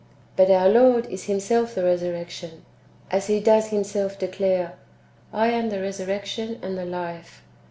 But 0.35 0.49
our 0.49 0.67
Lord 0.67 1.05
is 1.11 1.25
Himself 1.25 1.75
the 1.75 1.83
resurrection, 1.83 2.65
as 3.11 3.27
He 3.27 3.39
does 3.39 3.67
Himself 3.67 4.17
declare," 4.17 4.73
I 5.31 5.49
am 5.49 5.69
the 5.69 5.79
resurrection 5.79 6.57
and 6.63 6.75
the 6.75 6.85
life." 6.85 7.43